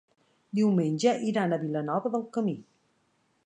[0.59, 2.59] Diumenge iran a Vilanova del Camí.